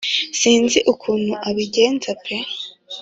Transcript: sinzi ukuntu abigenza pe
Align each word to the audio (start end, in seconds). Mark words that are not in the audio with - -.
sinzi 0.39 0.79
ukuntu 0.93 1.33
abigenza 1.47 2.11
pe 2.23 2.35